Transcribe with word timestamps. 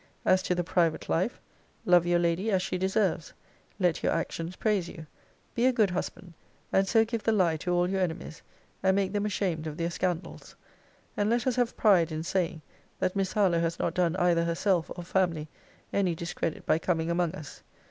As 0.25 0.41
to 0.41 0.55
the 0.55 0.63
private 0.63 1.09
life: 1.09 1.39
Love 1.85 2.07
your 2.07 2.17
lady 2.17 2.49
as 2.49 2.63
she 2.63 2.75
deserves. 2.79 3.33
Let 3.77 4.01
your 4.01 4.11
actions 4.11 4.55
praise 4.55 4.89
you. 4.89 5.05
Be 5.53 5.67
a 5.67 5.71
good 5.71 5.91
husband; 5.91 6.33
and 6.73 6.87
so 6.87 7.05
give 7.05 7.21
the 7.21 7.31
lie 7.31 7.57
to 7.57 7.71
all 7.71 7.87
your 7.87 8.01
enemies; 8.01 8.41
and 8.81 8.95
make 8.95 9.13
them 9.13 9.27
ashamed 9.27 9.67
of 9.67 9.77
their 9.77 9.91
scandals. 9.91 10.55
And 11.15 11.29
let 11.29 11.45
us 11.45 11.55
have 11.57 11.77
pride 11.77 12.11
in 12.11 12.23
saying, 12.23 12.63
that 12.97 13.15
Miss 13.15 13.33
Harlowe 13.33 13.59
has 13.61 13.77
not 13.77 13.93
done 13.93 14.15
either 14.15 14.43
herself 14.43 14.89
or 14.95 15.03
family 15.03 15.47
any 15.93 16.15
discredit 16.15 16.65
by 16.65 16.79
coming 16.79 17.11
among 17.11 17.33
us. 17.35 17.61